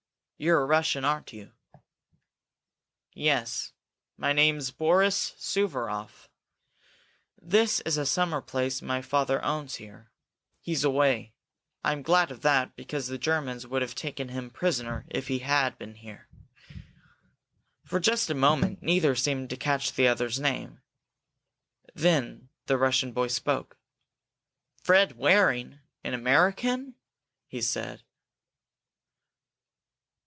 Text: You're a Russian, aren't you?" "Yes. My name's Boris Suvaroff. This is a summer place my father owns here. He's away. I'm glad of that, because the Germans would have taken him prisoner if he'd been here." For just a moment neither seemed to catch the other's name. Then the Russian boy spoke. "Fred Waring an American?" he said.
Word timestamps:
You're 0.43 0.63
a 0.63 0.65
Russian, 0.65 1.05
aren't 1.05 1.33
you?" 1.33 1.53
"Yes. 3.13 3.73
My 4.17 4.33
name's 4.33 4.71
Boris 4.71 5.35
Suvaroff. 5.37 6.29
This 7.39 7.79
is 7.81 7.95
a 7.95 8.07
summer 8.07 8.41
place 8.41 8.81
my 8.81 9.03
father 9.03 9.45
owns 9.45 9.75
here. 9.75 10.09
He's 10.59 10.83
away. 10.83 11.35
I'm 11.83 12.01
glad 12.01 12.31
of 12.31 12.41
that, 12.41 12.75
because 12.75 13.05
the 13.05 13.19
Germans 13.19 13.67
would 13.67 13.83
have 13.83 13.93
taken 13.93 14.29
him 14.29 14.49
prisoner 14.49 15.05
if 15.11 15.27
he'd 15.27 15.47
been 15.77 15.93
here." 15.93 16.27
For 17.85 17.99
just 17.99 18.31
a 18.31 18.33
moment 18.33 18.81
neither 18.81 19.15
seemed 19.15 19.51
to 19.51 19.57
catch 19.57 19.91
the 19.93 20.07
other's 20.07 20.39
name. 20.39 20.81
Then 21.93 22.49
the 22.65 22.79
Russian 22.79 23.11
boy 23.11 23.27
spoke. 23.27 23.77
"Fred 24.81 25.19
Waring 25.19 25.81
an 26.03 26.15
American?" 26.15 26.95
he 27.45 27.61
said. 27.61 28.01